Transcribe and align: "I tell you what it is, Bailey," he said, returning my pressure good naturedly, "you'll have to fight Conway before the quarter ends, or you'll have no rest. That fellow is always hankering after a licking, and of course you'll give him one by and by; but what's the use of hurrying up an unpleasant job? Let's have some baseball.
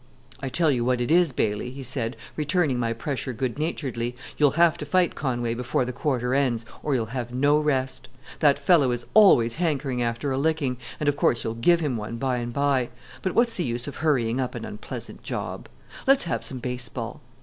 "I 0.41 0.49
tell 0.49 0.71
you 0.71 0.83
what 0.83 0.99
it 0.99 1.11
is, 1.11 1.31
Bailey," 1.31 1.69
he 1.69 1.83
said, 1.83 2.17
returning 2.35 2.79
my 2.79 2.91
pressure 2.91 3.33
good 3.33 3.59
naturedly, 3.59 4.15
"you'll 4.35 4.57
have 4.57 4.75
to 4.79 4.85
fight 4.87 5.13
Conway 5.13 5.53
before 5.53 5.85
the 5.85 5.93
quarter 5.93 6.33
ends, 6.33 6.65
or 6.81 6.95
you'll 6.95 7.13
have 7.13 7.35
no 7.35 7.59
rest. 7.59 8.07
That 8.39 8.57
fellow 8.57 8.89
is 8.89 9.05
always 9.13 9.57
hankering 9.61 10.01
after 10.01 10.31
a 10.31 10.39
licking, 10.39 10.77
and 10.99 11.07
of 11.07 11.17
course 11.17 11.43
you'll 11.43 11.53
give 11.53 11.81
him 11.81 11.97
one 11.97 12.17
by 12.17 12.37
and 12.37 12.51
by; 12.51 12.89
but 13.21 13.35
what's 13.35 13.53
the 13.53 13.63
use 13.63 13.87
of 13.87 13.97
hurrying 13.97 14.39
up 14.41 14.55
an 14.55 14.65
unpleasant 14.65 15.21
job? 15.21 15.69
Let's 16.07 16.23
have 16.23 16.43
some 16.43 16.57
baseball. 16.57 17.21